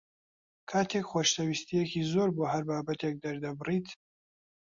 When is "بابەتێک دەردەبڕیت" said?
2.69-3.87